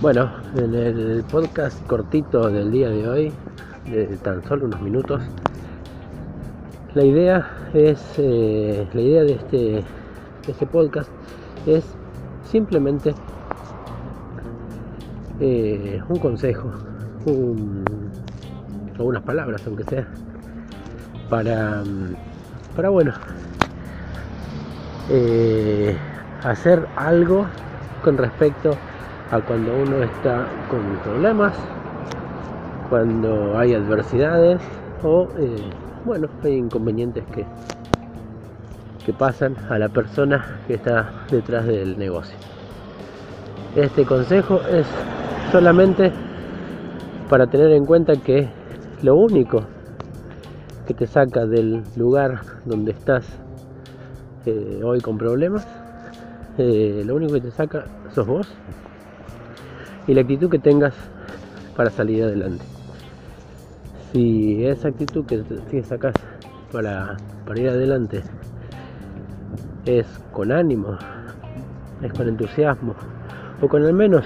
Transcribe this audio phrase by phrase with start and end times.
[0.00, 3.32] Bueno, en el podcast cortito del día de hoy,
[3.88, 5.22] de tan solo unos minutos,
[6.94, 9.84] la idea es, eh, la idea de este,
[10.48, 11.08] este podcast
[11.66, 11.84] es
[12.50, 13.14] simplemente
[15.38, 16.72] eh, un consejo,
[17.26, 17.84] un,
[18.98, 20.08] algunas palabras aunque sea,
[21.30, 21.84] para,
[22.74, 23.12] para bueno,
[25.10, 25.96] eh,
[26.44, 27.46] hacer algo
[28.02, 28.76] con respecto
[29.30, 31.54] a cuando uno está con problemas,
[32.90, 34.60] cuando hay adversidades
[35.02, 35.28] o
[36.04, 37.46] bueno, hay inconvenientes que,
[39.06, 42.36] que pasan a la persona que está detrás del negocio.
[43.76, 44.86] Este consejo es
[45.50, 46.12] solamente
[47.30, 48.48] para tener en cuenta que
[49.02, 49.62] lo único
[50.86, 53.24] que te saca del lugar donde estás
[54.46, 55.66] eh, hoy con problemas,
[56.58, 58.48] eh, lo único que te saca sos vos
[60.06, 60.94] y la actitud que tengas
[61.76, 62.64] para salir adelante.
[64.12, 66.14] Si esa actitud que, sacas
[66.70, 67.16] para,
[67.46, 68.22] para ir adelante
[69.86, 70.98] es con ánimo,
[72.02, 72.94] es con entusiasmo,
[73.60, 74.24] o con al menos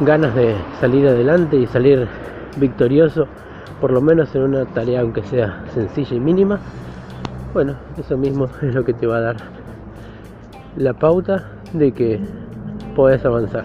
[0.00, 2.08] ganas de salir adelante y salir
[2.56, 3.26] victorioso,
[3.80, 6.60] por lo menos en una tarea aunque sea sencilla y mínima,
[7.54, 9.36] bueno, eso mismo es lo que te va a dar
[10.76, 12.20] la pauta de que
[12.96, 13.64] puedes avanzar.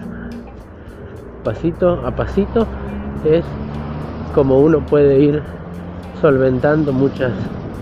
[1.42, 2.66] Pasito a pasito
[3.24, 3.44] es
[4.34, 5.42] como uno puede ir
[6.20, 7.32] solventando muchas,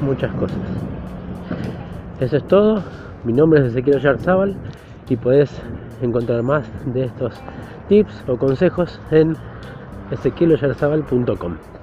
[0.00, 0.58] muchas cosas.
[2.20, 2.82] Eso es todo.
[3.24, 4.56] Mi nombre es Ezequiel Yarzábal
[5.08, 5.50] y puedes
[6.00, 7.34] encontrar más de estos
[7.88, 9.36] tips o consejos en
[10.10, 11.77] ezequieloyarzabal.com.